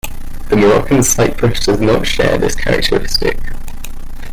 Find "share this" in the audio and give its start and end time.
2.07-2.55